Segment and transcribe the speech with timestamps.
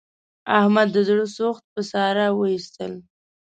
[0.59, 2.89] احمد د زړه سوخت په ساره و ایستلا.